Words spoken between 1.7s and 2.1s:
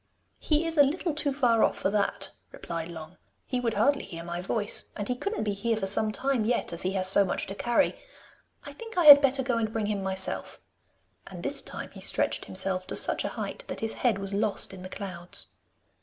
for